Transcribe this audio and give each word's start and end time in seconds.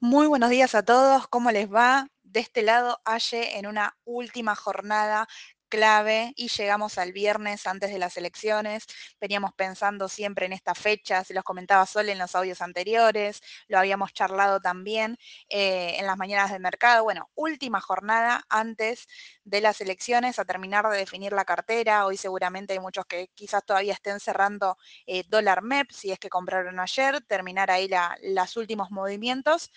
Muy 0.00 0.28
buenos 0.28 0.50
días 0.50 0.76
a 0.76 0.84
todos, 0.84 1.26
¿cómo 1.28 1.50
les 1.50 1.72
va? 1.72 2.06
De 2.22 2.38
este 2.40 2.62
lado, 2.62 3.00
Aye, 3.04 3.58
en 3.58 3.66
una 3.66 3.96
última 4.04 4.54
jornada 4.54 5.26
clave 5.68 6.32
y 6.36 6.48
llegamos 6.48 6.98
al 6.98 7.12
viernes 7.12 7.66
antes 7.66 7.90
de 7.90 7.98
las 7.98 8.16
elecciones. 8.16 8.86
Veníamos 9.20 9.52
pensando 9.54 10.08
siempre 10.08 10.46
en 10.46 10.52
esta 10.52 10.74
fecha, 10.74 11.24
se 11.24 11.34
los 11.34 11.44
comentaba 11.44 11.86
Sol 11.86 12.08
en 12.08 12.18
los 12.18 12.34
audios 12.34 12.60
anteriores, 12.62 13.40
lo 13.68 13.78
habíamos 13.78 14.12
charlado 14.12 14.60
también 14.60 15.16
eh, 15.48 15.96
en 15.98 16.06
las 16.06 16.16
mañanas 16.16 16.50
del 16.52 16.60
mercado. 16.62 17.04
Bueno, 17.04 17.30
última 17.34 17.80
jornada 17.80 18.44
antes 18.48 19.06
de 19.44 19.60
las 19.60 19.80
elecciones 19.80 20.38
a 20.38 20.44
terminar 20.44 20.86
de 20.88 20.98
definir 20.98 21.32
la 21.32 21.44
cartera. 21.44 22.06
Hoy 22.06 22.16
seguramente 22.16 22.74
hay 22.74 22.80
muchos 22.80 23.06
que 23.06 23.28
quizás 23.34 23.64
todavía 23.64 23.94
estén 23.94 24.20
cerrando 24.20 24.76
eh, 25.06 25.24
dólar 25.28 25.62
MEP, 25.62 25.90
si 25.92 26.12
es 26.12 26.18
que 26.18 26.28
compraron 26.28 26.78
ayer, 26.80 27.20
terminar 27.26 27.70
ahí 27.70 27.88
los 28.22 28.56
últimos 28.56 28.90
movimientos. 28.90 29.70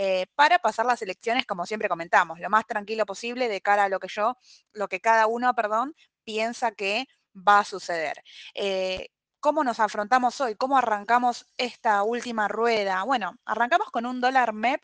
Eh, 0.00 0.28
para 0.36 0.60
pasar 0.60 0.86
las 0.86 1.02
elecciones, 1.02 1.44
como 1.44 1.66
siempre 1.66 1.88
comentamos, 1.88 2.38
lo 2.38 2.48
más 2.48 2.64
tranquilo 2.68 3.04
posible 3.04 3.48
de 3.48 3.60
cara 3.60 3.82
a 3.82 3.88
lo 3.88 3.98
que 3.98 4.06
yo, 4.06 4.36
lo 4.72 4.86
que 4.86 5.00
cada 5.00 5.26
uno, 5.26 5.52
perdón, 5.56 5.96
piensa 6.22 6.70
que 6.70 7.08
va 7.34 7.58
a 7.58 7.64
suceder. 7.64 8.22
Eh, 8.54 9.08
¿Cómo 9.40 9.64
nos 9.64 9.80
afrontamos 9.80 10.40
hoy? 10.40 10.54
¿Cómo 10.54 10.78
arrancamos 10.78 11.46
esta 11.56 12.04
última 12.04 12.46
rueda? 12.46 13.02
Bueno, 13.02 13.38
arrancamos 13.44 13.90
con 13.90 14.06
un 14.06 14.20
dólar 14.20 14.52
MEP 14.52 14.80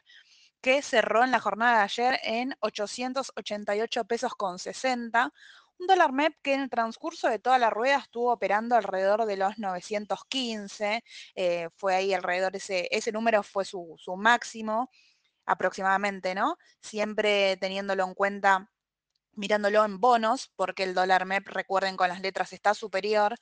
que 0.60 0.82
cerró 0.82 1.22
en 1.22 1.30
la 1.30 1.38
jornada 1.38 1.77
de 1.78 1.84
ayer 1.84 2.20
en 2.24 2.56
888 2.58 4.06
pesos 4.06 4.34
con 4.34 4.58
60, 4.58 5.27
un 5.27 5.33
dólar 5.87 6.12
MEP 6.12 6.34
que 6.43 6.55
en 6.55 6.61
el 6.62 6.70
transcurso 6.70 7.29
de 7.29 7.38
toda 7.38 7.59
la 7.59 7.70
rueda 7.70 7.98
estuvo 7.98 8.33
operando 8.33 8.77
alrededor 8.77 9.27
de 9.27 9.37
los 9.37 9.59
915, 9.59 11.02
eh, 11.34 11.69
fue 11.77 11.95
ahí 11.95 12.15
alrededor, 12.15 12.56
ese, 12.56 12.88
ese 12.91 13.12
número 13.12 13.42
fue 13.42 13.65
su, 13.65 13.95
su 13.98 14.16
máximo 14.16 14.91
aproximadamente, 15.47 16.34
¿no? 16.34 16.56
Siempre 16.80 17.56
teniéndolo 17.59 18.05
en 18.05 18.15
cuenta 18.15 18.70
mirándolo 19.36 19.84
en 19.84 20.00
bonos, 20.00 20.53
porque 20.56 20.84
el 20.84 20.95
dólar 20.95 21.27
MEP, 21.27 21.48
recuerden, 21.48 21.97
con 21.97 22.08
las 22.08 22.20
letras 22.20 22.53
está 22.53 22.75
superior. 22.75 23.36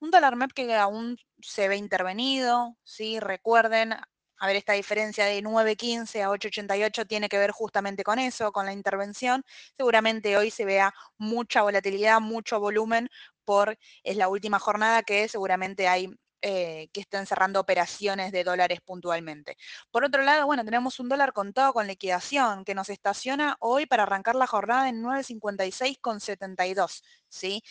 Un 0.00 0.10
dólar 0.10 0.36
MEP 0.36 0.52
que 0.52 0.74
aún 0.74 1.18
se 1.40 1.68
ve 1.68 1.76
intervenido, 1.76 2.76
¿sí? 2.82 3.20
Recuerden, 3.20 3.94
a 4.38 4.46
ver, 4.46 4.56
esta 4.56 4.72
diferencia 4.72 5.26
de 5.26 5.42
9.15 5.42 6.22
a 6.22 6.30
8.88 6.30 7.06
tiene 7.06 7.28
que 7.28 7.38
ver 7.38 7.50
justamente 7.50 8.04
con 8.04 8.18
eso, 8.18 8.52
con 8.52 8.66
la 8.66 8.72
intervención. 8.72 9.44
Seguramente 9.76 10.36
hoy 10.36 10.50
se 10.50 10.64
vea 10.64 10.92
mucha 11.18 11.62
volatilidad, 11.62 12.20
mucho 12.20 12.60
volumen, 12.60 13.08
por 13.44 13.78
es 14.02 14.16
la 14.16 14.28
última 14.28 14.58
jornada 14.58 15.02
que 15.02 15.28
seguramente 15.28 15.88
hay 15.88 16.08
eh, 16.46 16.90
que 16.92 17.00
estén 17.00 17.24
cerrando 17.24 17.58
operaciones 17.58 18.30
de 18.30 18.44
dólares 18.44 18.80
puntualmente. 18.84 19.56
Por 19.90 20.04
otro 20.04 20.22
lado, 20.22 20.44
bueno, 20.44 20.62
tenemos 20.62 21.00
un 21.00 21.08
dólar 21.08 21.32
contado 21.32 21.72
con 21.72 21.86
liquidación 21.86 22.66
que 22.66 22.74
nos 22.74 22.90
estaciona 22.90 23.56
hoy 23.60 23.86
para 23.86 24.02
arrancar 24.02 24.34
la 24.34 24.46
jornada 24.46 24.90
en 24.90 25.02
9.56,72, 25.02 27.02
¿sí? 27.28 27.62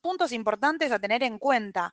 Puntos 0.00 0.30
importantes 0.30 0.92
a 0.92 1.00
tener 1.00 1.24
en 1.24 1.38
cuenta. 1.38 1.92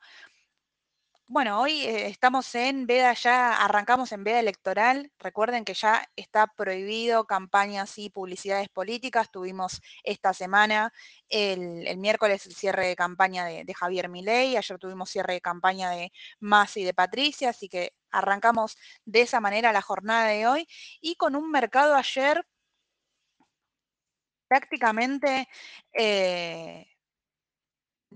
Bueno, 1.29 1.59
hoy 1.59 1.81
eh, 1.81 2.07
estamos 2.07 2.55
en 2.55 2.87
veda 2.87 3.13
ya, 3.13 3.53
arrancamos 3.63 4.13
en 4.13 4.23
veda 4.23 4.39
electoral. 4.39 5.11
Recuerden 5.19 5.65
que 5.65 5.73
ya 5.73 6.09
está 6.15 6.47
prohibido 6.47 7.25
campañas 7.25 7.97
y 7.97 8.09
publicidades 8.09 8.69
políticas. 8.69 9.29
Tuvimos 9.29 9.81
esta 10.03 10.33
semana, 10.33 10.93
el, 11.27 11.97
miércoles, 11.97 12.45
el 12.45 12.55
cierre 12.55 12.87
de 12.87 12.95
campaña 12.95 13.43
de, 13.45 13.73
Javier 13.73 14.07
Milei. 14.07 14.55
Ayer 14.55 14.79
tuvimos 14.79 15.09
cierre 15.09 15.33
de 15.33 15.41
campaña 15.41 15.89
de 15.91 16.13
Masi 16.39 16.81
y 16.81 16.83
de 16.85 16.93
Patricia. 16.93 17.49
Así 17.49 17.67
que 17.67 17.93
arrancamos 18.09 18.77
de 19.03 19.21
esa 19.21 19.41
manera 19.41 19.73
la 19.73 19.81
jornada 19.81 20.27
de 20.29 20.47
hoy 20.47 20.67
y 21.01 21.15
con 21.15 21.35
un 21.35 21.51
mercado 21.51 21.95
ayer 21.95 22.45
prácticamente... 24.47 25.47
Eh, 25.93 26.96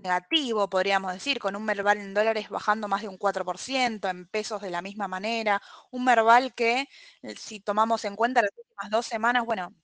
negativo, 0.02 0.68
podríamos 0.68 1.12
decir, 1.12 1.38
con 1.38 1.56
un 1.56 1.64
Merval 1.64 1.98
en 1.98 2.14
dólares 2.14 2.48
bajando 2.48 2.88
más 2.88 3.02
de 3.02 3.08
un 3.08 3.18
4%, 3.18 4.08
en 4.08 4.26
pesos 4.28 4.60
de 4.62 4.70
la 4.70 4.82
misma 4.82 5.08
manera, 5.08 5.62
un 5.90 6.04
Merval 6.04 6.54
que 6.54 6.88
eh, 7.22 7.36
si 7.36 7.60
tomamos 7.60 8.04
en 8.04 8.16
cuenta 8.16 8.42
las 8.42 8.50
últimas 8.56 8.90
dos 8.90 9.06
semanas, 9.06 9.44
bueno, 9.44 9.74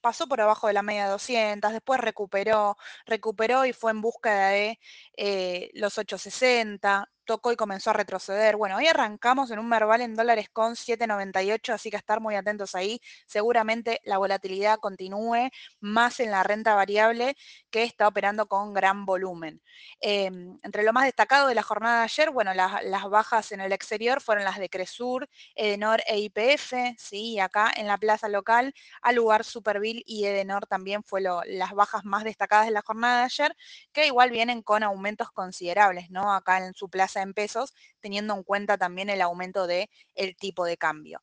pasó 0.00 0.26
por 0.28 0.40
abajo 0.40 0.66
de 0.68 0.74
la 0.74 0.82
media 0.82 1.04
de 1.06 1.10
200, 1.12 1.72
después 1.72 2.00
recuperó, 2.00 2.76
recuperó 3.06 3.64
y 3.66 3.72
fue 3.72 3.92
en 3.92 4.00
búsqueda 4.02 4.48
de 4.50 4.78
eh, 5.16 5.70
los 5.74 5.98
860, 5.98 7.08
tocó 7.32 7.50
y 7.50 7.56
comenzó 7.56 7.88
a 7.88 7.92
retroceder. 7.94 8.56
Bueno, 8.56 8.76
hoy 8.76 8.88
arrancamos 8.88 9.50
en 9.50 9.58
un 9.58 9.66
Merval 9.66 10.02
en 10.02 10.14
dólares 10.14 10.50
con 10.52 10.74
7,98, 10.74 11.72
así 11.72 11.90
que 11.90 11.96
estar 11.96 12.20
muy 12.20 12.34
atentos 12.34 12.74
ahí. 12.74 13.00
Seguramente 13.26 14.02
la 14.04 14.18
volatilidad 14.18 14.78
continúe 14.80 15.48
más 15.80 16.20
en 16.20 16.30
la 16.30 16.42
renta 16.42 16.74
variable 16.74 17.34
que 17.70 17.84
está 17.84 18.06
operando 18.06 18.48
con 18.48 18.74
gran 18.74 19.06
volumen. 19.06 19.62
Em, 19.98 20.58
entre 20.62 20.82
lo 20.82 20.92
más 20.92 21.06
destacado 21.06 21.48
de 21.48 21.54
la 21.54 21.62
jornada 21.62 22.00
de 22.00 22.04
ayer, 22.04 22.30
bueno, 22.30 22.52
las 22.52 23.08
bajas 23.08 23.50
en 23.52 23.62
el 23.62 23.72
exterior 23.72 24.20
fueron 24.20 24.44
las 24.44 24.58
de 24.58 24.68
Cresur, 24.68 25.26
Edenor 25.54 26.02
e 26.06 26.18
IPF, 26.18 26.74
sí, 26.98 27.40
acá 27.40 27.72
en 27.74 27.86
la 27.86 27.96
plaza 27.96 28.28
local, 28.28 28.74
al 29.00 29.14
lugar 29.14 29.44
Superville 29.44 30.02
y 30.04 30.26
Edenor 30.26 30.66
también 30.66 31.02
fue 31.02 31.22
las 31.22 31.72
bajas 31.72 32.04
más 32.04 32.24
destacadas 32.24 32.66
de 32.66 32.72
la 32.72 32.82
jornada 32.82 33.20
de 33.20 33.24
ayer, 33.24 33.56
que 33.90 34.06
igual 34.06 34.28
vienen 34.28 34.60
con 34.60 34.82
aumentos 34.82 35.30
considerables, 35.30 36.10
¿no? 36.10 36.34
Acá 36.34 36.58
en 36.58 36.74
su 36.74 36.90
plaza 36.90 37.21
en 37.22 37.34
pesos, 37.34 37.74
teniendo 38.00 38.34
en 38.34 38.42
cuenta 38.42 38.78
también 38.78 39.10
el 39.10 39.22
aumento 39.22 39.66
del 39.66 39.88
el 40.14 40.36
tipo 40.36 40.64
de 40.64 40.76
cambio. 40.76 41.22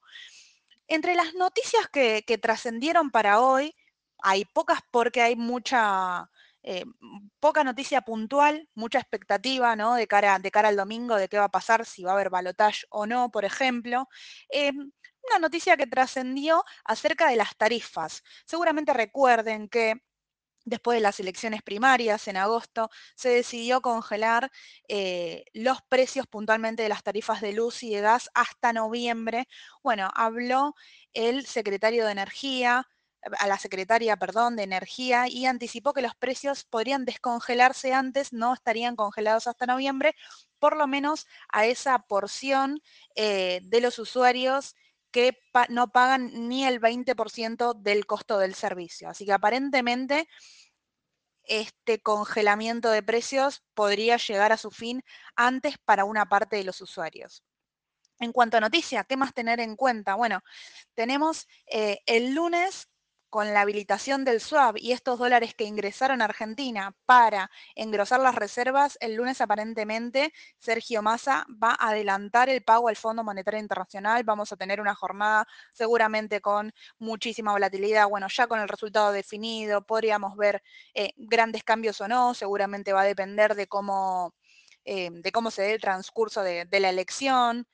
Entre 0.88 1.14
las 1.16 1.36
noticias 1.36 1.88
que, 1.88 2.24
trascendieron 2.42 3.12
para 3.12 3.42
hoy, 3.42 3.76
hay 4.20 4.46
pocas 4.46 4.80
porque 4.92 5.22
hay 5.22 5.36
mucha, 5.36 6.30
eh, 6.64 6.84
poca 7.40 7.64
noticia 7.64 8.02
puntual, 8.02 8.68
mucha 8.74 9.00
expectativa 9.00 9.76
¿no? 9.76 9.96
de, 9.96 10.08
cara, 10.08 10.40
de 10.40 10.52
cara 10.52 10.70
al 10.70 10.76
domingo 10.76 11.16
de 11.16 11.30
qué 11.30 11.38
va 11.38 11.46
a 11.46 11.52
pasar, 11.52 11.86
si 11.86 12.04
va 12.04 12.12
a 12.12 12.14
haber 12.16 12.32
balotaje 12.32 12.86
o 12.90 13.06
no, 13.06 13.30
por 13.32 13.46
ejemplo. 13.46 14.08
Eh, 14.50 14.72
una 15.30 15.40
noticia 15.40 15.78
que 15.78 15.88
trascendió 15.88 16.64
acerca 16.84 17.30
de 17.30 17.36
las 17.36 17.56
tarifas. 17.56 18.24
Seguramente 18.46 18.94
recuerden 18.94 19.70
que 19.70 20.02
después 20.66 20.98
de 20.98 21.02
las 21.02 21.20
elecciones 21.20 21.62
primarias 21.62 22.28
en 22.28 22.38
agosto, 22.38 22.90
se 23.16 23.30
decidió 23.30 23.82
congelar 23.82 24.52
eh, 24.88 25.46
los 25.54 25.82
precios 25.90 26.28
puntualmente 26.28 26.84
de 26.84 26.90
las 26.90 27.04
tarifas 27.04 27.42
de 27.42 27.54
luz 27.54 27.84
y 27.84 27.94
de 27.94 28.02
gas 28.02 28.30
hasta 28.34 28.74
noviembre. 28.74 29.48
Bueno, 29.84 30.10
habló 30.16 30.76
el 31.14 31.46
secretario 31.46 32.06
de 32.06 32.12
Energía, 32.12 32.88
a 33.40 33.48
la 33.48 33.58
secretaria, 33.58 34.18
perdón, 34.18 34.56
de 34.56 34.64
Energía 34.64 35.28
y 35.28 35.46
anticipó 35.46 35.94
que 35.94 36.02
los 36.02 36.16
precios 36.16 36.64
podrían 36.64 37.06
descongelarse 37.06 37.94
antes, 37.94 38.34
no 38.34 38.54
estarían 38.54 38.96
congelados 38.96 39.48
hasta 39.48 39.66
noviembre, 39.66 40.16
por 40.60 40.78
lo 40.78 40.88
menos 40.88 41.28
a 41.52 41.66
esa 41.66 42.00
porción 42.00 42.82
eh, 43.16 43.62
de 43.64 43.82
los 43.82 44.00
usuarios 44.00 44.76
que 45.12 45.38
no 45.70 45.92
pagan 45.92 46.48
ni 46.48 46.66
el 46.66 46.80
20% 46.80 47.74
del 47.74 48.06
costo 48.06 48.38
del 48.38 48.56
servicio. 48.56 49.10
Así 49.10 49.26
que 49.26 49.34
aparentemente 49.34 50.28
este 51.44 52.00
congelamiento 52.02 52.92
de 52.92 53.04
precios 53.04 53.64
podría 53.74 54.18
llegar 54.18 54.52
a 54.52 54.58
su 54.58 54.72
fin 54.72 55.04
antes 55.36 55.78
para 55.84 56.06
una 56.06 56.28
parte 56.28 56.58
de 56.58 56.64
los 56.64 56.80
usuarios. 56.82 57.44
En 58.20 58.32
cuanto 58.32 58.58
a 58.58 58.62
noticias, 58.62 59.06
¿qué 59.08 59.18
más 59.18 59.34
tener 59.34 59.60
en 59.60 59.76
cuenta? 59.76 60.16
Bueno, 60.16 60.42
tenemos 60.94 61.48
eh, 61.68 62.00
el 62.06 62.34
lunes 62.34 62.88
con 63.30 63.54
la 63.54 63.62
habilitación 63.62 64.26
del 64.26 64.42
swap 64.42 64.78
y 64.78 64.92
estos 64.92 65.20
dólares 65.20 65.54
que 65.54 65.64
ingresaron 65.64 66.22
a 66.22 66.26
Argentina 66.26 66.96
para 67.06 67.52
engrosar 67.76 68.20
las 68.20 68.36
reservas, 68.36 68.98
el 69.02 69.16
lunes 69.16 69.42
aparentemente 69.42 70.34
Sergio 70.58 71.02
Massa 71.02 71.46
va 71.52 71.72
a 71.80 71.90
adelantar 71.90 72.50
el 72.50 72.64
pago 72.64 72.90
al 72.90 72.96
Fondo 72.96 73.24
Monetario 73.24 73.60
Internacional. 73.60 74.24
Vamos 74.24 74.52
a 74.52 74.58
tener 74.58 74.82
una 74.82 74.96
jornada 74.96 75.48
seguramente 75.74 76.42
con 76.42 76.74
muchísima 76.98 77.52
volatilidad. 77.52 78.08
Bueno, 78.10 78.28
ya 78.30 78.48
con 78.48 78.60
el 78.60 78.68
resultado 78.68 79.12
definido, 79.12 79.86
podríamos 79.86 80.36
ver 80.36 80.62
eh, 80.94 81.14
grandes 81.18 81.64
cambios 81.64 82.02
o 82.02 82.08
no. 82.08 82.34
Seguramente 82.34 82.94
va 82.94 83.02
a 83.02 83.06
depender 83.06 83.56
de 83.56 83.68
cómo, 83.68 84.34
eh, 84.86 85.10
de 85.12 85.32
cómo 85.32 85.52
se 85.52 85.62
dé 85.64 85.74
el 85.74 85.82
transcurso 85.82 86.42
de 86.44 86.68
la 86.80 86.90
elección. 86.90 87.68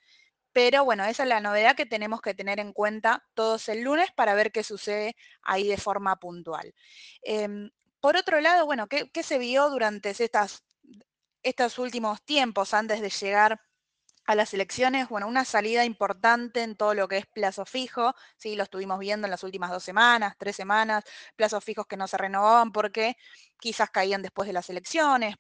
Pero 0.56 0.86
bueno, 0.86 1.04
esa 1.04 1.24
es 1.24 1.30
la 1.30 1.42
novedad 1.42 1.76
que 1.76 1.86
tenemos 1.86 2.22
que 2.22 2.34
tener 2.34 2.62
en 2.62 2.72
cuenta 2.72 3.26
todos 3.34 3.68
el 3.68 3.82
lunes 3.82 4.14
para 4.16 4.36
ver 4.36 4.54
qué 4.54 4.64
sucede 4.64 5.18
ahí 5.42 5.68
de 5.68 5.76
forma 5.76 6.16
puntual. 6.16 6.74
Em, 7.24 7.72
por 8.00 8.16
otro 8.16 8.40
lado, 8.40 8.66
bueno, 8.66 8.88
¿qué, 8.88 9.10
se 9.22 9.38
vio 9.38 9.70
durante 9.70 10.12
estas, 10.12 10.64
estos 11.44 11.78
últimos 11.78 12.24
tiempos 12.24 12.74
antes 12.74 13.02
de 13.02 13.10
llegar 13.10 13.60
a 14.28 14.36
las 14.36 14.54
elecciones, 14.54 15.10
bueno, 15.10 15.28
una 15.28 15.44
salida 15.44 15.84
importante 15.84 16.64
en 16.64 16.78
todo 16.78 16.94
lo 16.94 17.10
que 17.10 17.18
es 17.18 17.26
plazo 17.28 17.66
fijo, 17.66 18.14
sí, 18.38 18.56
lo 18.56 18.64
estuvimos 18.64 19.00
viendo 19.00 19.28
en 19.28 19.32
las 19.32 19.44
últimas 19.44 19.72
dos 19.72 19.84
semanas, 19.84 20.36
tres 20.40 20.56
semanas, 20.56 21.04
plazos 21.36 21.66
fijos 21.66 21.86
que 21.86 21.98
no 21.98 22.08
se 22.08 22.18
renovaban 22.18 22.72
porque 22.72 23.18
quizás 23.60 23.90
caían 23.90 24.22
después 24.22 24.48
de 24.48 24.54
las 24.54 24.70
elecciones, 24.70 25.36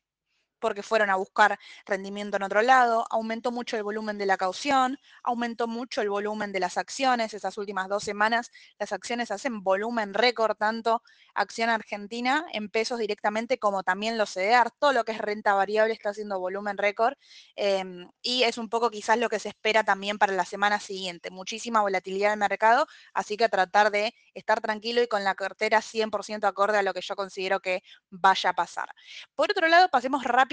porque 0.60 0.84
fueron 0.84 1.10
a 1.10 1.16
buscar 1.16 1.60
rendimiento 1.86 2.38
en 2.38 2.44
otro 2.44 2.62
lado, 2.62 3.06
aumentó 3.10 3.52
mucho 3.52 3.78
el 3.78 3.84
volumen 3.84 4.18
de 4.18 4.25
la 4.25 4.38
caución, 4.38 4.98
aumentó 5.24 5.68
mucho 5.68 6.02
el 6.02 6.10
volumen 6.10 6.52
de 6.52 6.60
las 6.60 6.78
acciones, 6.78 7.34
esas 7.34 7.57
últimas 7.57 7.90
dos 7.90 8.04
semanas 8.04 8.52
las 8.80 8.92
acciones 8.92 9.31
hacen 9.31 9.63
volumen 9.63 10.13
récord, 10.13 10.56
tanto 10.56 11.02
acción 11.34 11.69
argentina 11.69 12.46
en 12.54 12.69
pesos 12.69 13.00
directamente 13.00 13.60
como 13.60 13.84
también 13.84 14.18
los 14.18 14.31
CDR, 14.34 14.72
todo 14.80 14.94
lo 14.94 15.04
que 15.04 15.12
es 15.12 15.18
renta 15.18 15.54
variable 15.54 15.94
está 15.94 16.10
haciendo 16.10 16.40
volumen 16.40 16.78
récord 16.78 17.13
em, 17.56 18.10
y 18.22 18.44
es 18.44 18.57
un 18.57 18.69
poco 18.69 18.90
quizás 18.90 19.18
lo 19.18 19.30
que 19.30 19.40
se 19.40 19.50
espera 19.50 19.84
también 19.84 20.18
para 20.18 20.34
la 20.34 20.46
semana 20.46 20.80
siguiente, 20.80 21.30
muchísima 21.31 21.81
volatilidad 21.81 22.31
del 22.31 22.40
mercado, 22.40 22.88
así 23.13 23.38
que 23.38 23.50
tratar 23.50 23.92
de 23.92 24.13
estar 24.34 24.62
tranquilo 24.62 25.02
y 25.02 25.07
con 25.07 25.24
la 25.24 25.36
cartera 25.36 25.81
100% 25.81 26.48
acorde 26.48 26.78
a 26.78 26.84
lo 26.84 26.94
que 26.94 27.02
yo 27.02 27.16
considero 27.16 27.60
que 27.60 27.84
vaya 28.10 28.52
a 28.52 28.54
pasar. 28.54 28.90
Por 29.36 29.52
otro 29.52 29.68
lado, 29.68 29.90
pasemos 29.90 30.24
rápidamente 30.24 30.44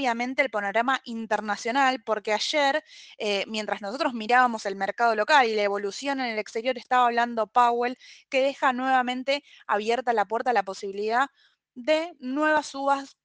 al 0.42 0.50
panorama 0.50 1.00
internacional, 1.04 2.02
porque 2.04 2.32
ayer, 2.32 2.82
eh, 3.18 3.44
mientras 3.46 3.82
nosotros 3.82 4.14
mirábamos 4.14 4.66
el 4.66 4.76
mercado 4.76 5.14
local 5.14 5.46
y 5.46 5.54
la 5.54 5.62
evolución 5.62 6.20
en 6.20 6.26
el 6.26 6.38
exterior, 6.38 6.78
estaba 6.78 7.06
hablando 7.06 7.46
Powell, 7.46 7.96
que 8.28 8.42
deja 8.42 8.72
nuevamente 8.72 9.44
abierta 9.66 10.12
la 10.12 10.26
puerta 10.26 10.52
la 10.52 10.62
posibilidad 10.62 11.28
de 11.74 12.12
nuevas 12.18 12.66
subas 12.66 13.16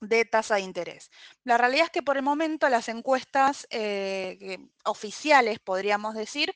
de 0.00 0.24
tasa 0.24 0.56
de 0.56 0.62
interés. 0.62 1.10
La 1.44 1.58
realidad 1.58 1.86
es 1.86 1.90
que 1.90 2.02
por 2.02 2.16
el 2.16 2.22
momento 2.22 2.68
las 2.68 2.88
encuestas 2.88 3.66
eh, 3.70 4.58
oficiales, 4.84 5.58
podríamos 5.58 6.14
decir, 6.14 6.54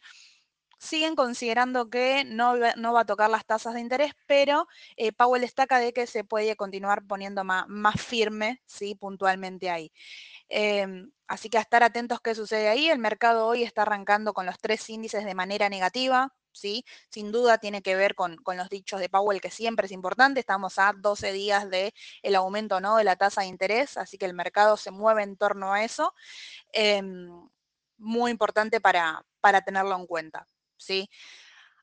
siguen 0.81 1.15
considerando 1.15 1.91
que 1.91 2.25
no, 2.25 2.55
no, 2.77 2.93
va 2.95 3.01
a 3.03 3.05
tocar 3.05 3.29
las 3.29 3.45
tasas 3.45 3.75
de 3.75 3.81
interés, 3.81 4.13
pero 4.27 4.67
eh, 4.97 5.13
Powell 5.13 5.43
destaca 5.43 5.79
de 5.79 5.93
que 5.93 6.07
se 6.07 6.25
puede 6.25 6.57
continuar 6.57 7.07
poniendo 7.07 7.45
más, 7.45 7.67
más 7.69 8.01
firme, 8.01 8.63
¿sí? 8.67 8.95
puntualmente 8.95 9.69
ahí. 9.71 9.93
Em, 10.49 11.13
así 11.29 11.51
que 11.51 11.59
a 11.59 11.61
estar 11.61 11.83
atentos 11.83 12.21
qué 12.23 12.35
sucede 12.35 12.69
ahí. 12.69 12.89
El 12.89 12.99
mercado 12.99 13.47
hoy 13.47 13.63
está 13.63 13.83
arrancando 13.83 14.33
con 14.33 14.47
los 14.47 14.59
tres 14.59 14.89
índices 14.89 15.25
de 15.27 15.35
manera 15.35 15.69
negativa, 15.69 16.35
¿sí? 16.53 16.85
Sin 17.11 17.31
duda 17.31 17.59
tiene 17.59 17.83
que 17.83 17.95
ver 17.95 18.15
con, 18.15 18.37
con, 18.39 18.57
los 18.57 18.71
dichos 18.71 19.01
de 19.01 19.11
Powell, 19.11 19.41
que 19.43 19.51
siempre 19.51 19.87
es 19.87 19.93
importante. 19.93 20.41
Estamos 20.41 20.79
a 20.79 20.95
12 20.97 21.33
días 21.33 21.69
del 21.69 21.93
el 22.23 22.35
aumento 22.37 22.81
¿no? 22.81 22.97
de 22.97 23.05
la 23.05 23.17
tasa 23.17 23.43
de 23.43 23.49
interés, 23.49 23.99
así 23.99 24.17
que 24.19 24.27
el 24.27 24.35
mercado 24.35 24.77
se 24.79 24.91
mueve 24.91 25.23
en 25.25 25.37
torno 25.37 25.73
a 25.75 25.85
eso. 25.85 26.15
Eh, 26.73 27.03
muy 27.99 28.31
importante 28.31 28.81
para, 28.81 29.25
para 29.41 29.61
tenerlo 29.63 29.95
en 29.97 30.07
cuenta. 30.07 30.49
¿Sí? 30.81 31.09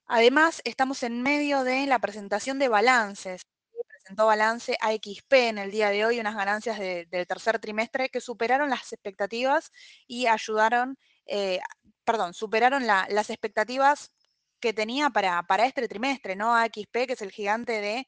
Además, 0.08 0.62
estamos 0.66 1.04
en 1.04 1.22
medio 1.22 1.64
de 1.64 1.86
la 1.86 2.00
presentación 2.00 2.60
de 2.60 2.70
balances. 2.70 3.42
Presentó 3.88 4.26
balance 4.26 4.78
AXP 4.80 5.34
en 5.34 5.58
el 5.58 5.72
día 5.72 5.90
de 5.90 6.06
hoy, 6.06 6.20
unas 6.20 6.36
ganancias 6.36 6.80
de, 6.80 7.06
del 7.08 7.28
tercer 7.28 7.60
trimestre 7.60 8.10
que 8.10 8.22
superaron 8.22 8.70
las 8.70 8.94
expectativas 8.94 9.72
y 10.08 10.28
ayudaron, 10.28 10.98
eh, 11.26 11.60
perdón, 12.06 12.34
superaron 12.34 12.88
la, 12.88 13.06
las 13.10 13.30
expectativas 13.30 14.14
que 14.60 14.74
tenía 14.74 15.10
para, 15.10 15.44
para 15.44 15.66
este 15.66 15.88
trimestre, 15.88 16.36
¿no? 16.36 16.56
AXP, 16.56 17.06
que 17.06 17.14
es 17.14 17.22
el 17.22 17.32
gigante 17.32 17.82
de 17.82 18.08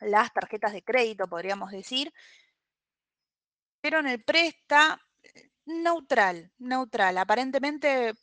las 0.00 0.32
tarjetas 0.32 0.72
de 0.72 0.82
crédito, 0.82 1.28
podríamos 1.28 1.70
decir. 1.70 2.12
Pero 3.80 4.00
en 4.00 4.06
el 4.06 4.22
presta 4.22 5.00
neutral, 5.64 6.52
neutral. 6.58 7.18
Aparentemente 7.18 8.14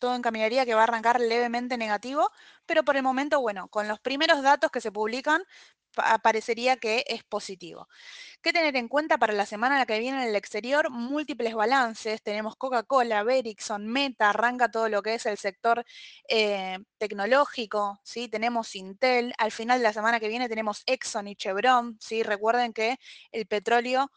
todo 0.00 0.16
encaminaría 0.16 0.66
que 0.66 0.74
va 0.74 0.80
a 0.80 0.84
arrancar 0.84 1.20
levemente 1.20 1.76
negativo, 1.76 2.30
pero 2.66 2.82
por 2.84 2.96
el 2.96 3.04
momento, 3.04 3.40
bueno, 3.40 3.68
con 3.68 3.86
los 3.86 4.00
primeros 4.00 4.42
datos 4.42 4.72
que 4.72 4.80
se 4.80 4.90
publican, 4.90 5.44
parecería 6.22 6.76
que 6.76 7.04
es 7.08 7.24
positivo. 7.24 7.88
¿Qué 8.42 8.52
tener 8.52 8.76
en 8.76 8.88
cuenta 8.88 9.18
para 9.18 9.32
la 9.32 9.46
semana 9.46 9.84
que 9.86 9.98
viene 9.98 10.22
en 10.22 10.28
el 10.28 10.36
exterior? 10.36 10.90
Múltiples 10.90 11.54
balances, 11.54 12.22
tenemos 12.22 12.56
Coca-Cola, 12.56 13.22
Vericsson, 13.22 13.86
Meta, 13.86 14.30
arranca 14.30 14.70
todo 14.70 14.88
lo 14.88 15.02
que 15.02 15.14
es 15.14 15.26
el 15.26 15.36
sector 15.36 15.84
eh, 16.28 16.78
tecnológico, 16.98 18.00
¿sí? 18.02 18.28
tenemos 18.28 18.74
Intel, 18.76 19.34
al 19.38 19.52
final 19.52 19.78
de 19.78 19.84
la 19.84 19.92
semana 19.92 20.20
que 20.20 20.28
viene 20.28 20.48
tenemos 20.48 20.82
Exxon 20.86 21.28
y 21.28 21.36
Chevron, 21.36 21.98
¿sí? 22.00 22.22
recuerden 22.22 22.72
que 22.72 22.98
el 23.32 23.46
petróleo 23.46 24.10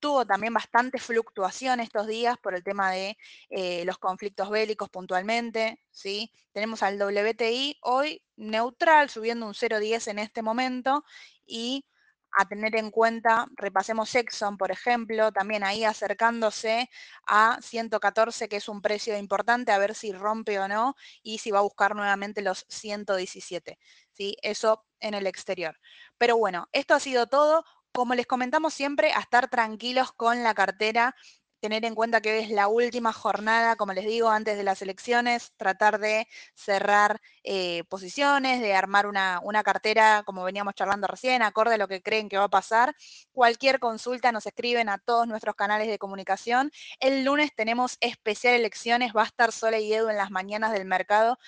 tuvo 0.00 0.26
también 0.26 0.54
bastante 0.54 0.98
fluctuación 0.98 1.80
estos 1.80 2.06
días 2.06 2.36
por 2.38 2.54
el 2.54 2.64
tema 2.64 2.90
de 2.90 3.16
eh, 3.50 3.84
los 3.84 3.98
conflictos 3.98 4.50
bélicos 4.50 4.88
puntualmente, 4.90 5.80
¿sí? 5.90 6.32
Tenemos 6.52 6.82
al 6.82 7.00
WTI 7.00 7.78
hoy 7.82 8.22
neutral, 8.36 9.10
subiendo 9.10 9.46
un 9.46 9.54
0,10 9.54 10.08
en 10.08 10.18
este 10.18 10.42
momento 10.42 11.04
y 11.46 11.84
a 12.32 12.46
tener 12.46 12.76
en 12.76 12.90
cuenta, 12.90 13.46
repasemos 13.56 14.14
Exxon, 14.14 14.56
por 14.56 14.70
ejemplo, 14.70 15.32
también 15.32 15.64
ahí 15.64 15.84
acercándose 15.84 16.88
a 17.26 17.58
114, 17.60 18.48
que 18.48 18.56
es 18.56 18.68
un 18.68 18.82
precio 18.82 19.16
importante, 19.18 19.72
a 19.72 19.78
ver 19.78 19.94
si 19.94 20.12
rompe 20.12 20.58
o 20.60 20.68
no, 20.68 20.94
y 21.22 21.38
si 21.38 21.50
va 21.50 21.58
a 21.58 21.62
buscar 21.62 21.96
nuevamente 21.96 22.42
los 22.42 22.66
117, 22.68 23.78
¿sí? 24.12 24.36
Eso 24.42 24.84
en 25.00 25.14
el 25.14 25.26
exterior. 25.26 25.78
Pero 26.18 26.36
bueno, 26.36 26.68
esto 26.72 26.94
ha 26.94 27.00
sido 27.00 27.26
todo 27.26 27.64
como 27.92 28.14
les 28.14 28.26
comentamos 28.26 28.74
siempre, 28.74 29.12
a 29.12 29.20
estar 29.20 29.48
tranquilos 29.48 30.12
con 30.12 30.42
la 30.42 30.54
cartera, 30.54 31.14
tener 31.60 31.84
en 31.84 31.94
cuenta 31.94 32.20
que 32.20 32.38
es 32.40 32.50
la 32.50 32.68
última 32.68 33.12
jornada, 33.12 33.76
como 33.76 33.92
les 33.92 34.06
digo, 34.06 34.30
antes 34.30 34.56
de 34.56 34.64
las 34.64 34.82
elecciones, 34.82 35.52
tratar 35.56 35.98
de 35.98 36.26
cerrar 36.54 37.20
eh, 37.44 37.84
posiciones, 37.88 38.60
de 38.60 38.74
armar 38.74 39.06
una, 39.06 39.40
una, 39.42 39.62
cartera, 39.62 40.22
como 40.24 40.42
veníamos 40.42 40.74
charlando 40.74 41.06
recién, 41.06 41.42
acorde 41.42 41.74
a 41.74 41.78
lo 41.78 41.88
que 41.88 42.02
creen 42.02 42.28
que 42.28 42.38
va 42.38 42.44
a 42.44 42.48
pasar. 42.48 42.96
Cualquier 43.32 43.78
consulta 43.78 44.32
nos 44.32 44.46
escriben 44.46 44.88
a 44.88 44.98
todos 44.98 45.26
nuestros 45.28 45.54
canales 45.54 45.88
de 45.88 45.98
comunicación. 45.98 46.70
El 46.98 47.24
lunes 47.24 47.50
tenemos 47.54 47.98
especial 48.00 48.54
elecciones, 48.54 49.12
va 49.14 49.22
a 49.22 49.26
estar 49.26 49.52
Sole 49.52 49.82
y 49.82 49.92
Edu 49.92 50.08
en 50.08 50.16
las 50.16 50.30
mañanas 50.30 50.72
del 50.72 50.86
mercado 50.86 51.38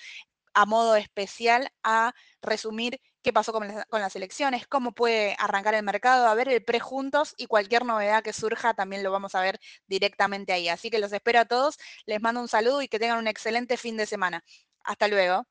a 0.53 0.65
modo 0.65 0.95
especial 0.95 1.71
a 1.83 2.13
resumir 2.41 3.01
qué 3.23 3.33
pasó 3.33 3.53
con 3.53 3.67
las, 3.67 4.15
elecciones, 4.15 4.67
cómo 4.67 4.93
puede 4.93 5.35
arrancar 5.39 5.73
el 5.75 5.83
mercado, 5.83 6.27
a 6.27 6.35
ver 6.35 6.49
el 6.49 6.63
pre 6.63 6.79
juntos 6.79 7.33
y 7.37 7.47
cualquier 7.47 7.85
novedad 7.85 8.23
que 8.23 8.33
surja 8.33 8.73
también 8.73 9.03
lo 9.03 9.11
vamos 9.11 9.35
a 9.35 9.41
ver 9.41 9.59
directamente 9.87 10.53
ahí. 10.53 10.69
Así 10.69 10.89
que 10.89 10.99
los 10.99 11.13
espero 11.13 11.39
a 11.39 11.45
todos, 11.45 11.77
les 12.05 12.21
mando 12.21 12.41
un 12.41 12.47
saludo 12.47 12.81
y 12.81 12.87
que 12.87 12.99
tengan 12.99 13.19
un 13.19 13.27
excelente 13.27 13.77
fin 13.77 13.97
de 13.97 14.05
semana. 14.05 14.43
Hasta 14.83 15.07
luego. 15.07 15.47